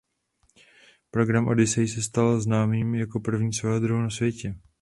Program 1.11 1.47
Odyssey 1.47 1.87
se 1.87 2.01
stal 2.01 2.41
známým 2.41 2.95
jako 2.95 3.19
první 3.19 3.53
svého 3.53 3.79
druhu 3.79 4.01
na 4.01 4.09
světě. 4.09 4.55